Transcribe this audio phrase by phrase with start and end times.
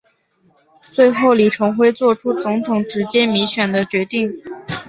[0.81, 4.35] 最后李登辉做出总统直接民选的决定。